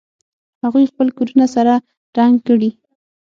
هغوی 0.63 0.89
خپل 0.91 1.07
کورونه 1.17 1.45
سره 1.55 1.73
رنګ 2.17 2.35
کړي 2.47 2.69